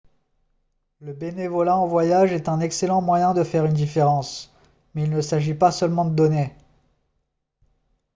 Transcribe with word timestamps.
le 0.99 1.13
bénévolat 1.13 1.77
en 1.77 1.85
voyage 1.85 2.31
est 2.31 2.49
un 2.49 2.59
excellent 2.59 3.03
moyen 3.03 3.35
de 3.35 3.43
faire 3.43 3.67
une 3.67 3.73
différence 3.73 4.51
mais 4.95 5.03
il 5.03 5.11
ne 5.11 5.21
s'agit 5.21 5.53
pas 5.53 5.71
seulement 5.71 6.05
de 6.05 6.15
donner 6.15 6.55